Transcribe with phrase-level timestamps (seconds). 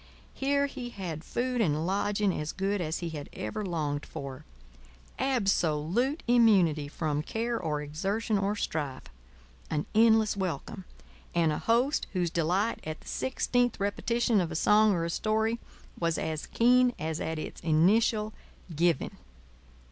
[0.33, 4.45] Here he had food and lodging as good as he had ever longed for;
[5.19, 9.03] absolute immunity from care or exertion or strife;
[9.69, 10.85] an endless welcome,
[11.35, 15.59] and a host whose delight at the sixteenth repetition of a song or a story
[15.99, 18.33] was as keen as at its initial
[18.75, 19.15] giving.